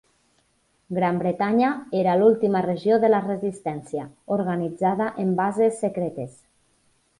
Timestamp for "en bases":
5.27-5.81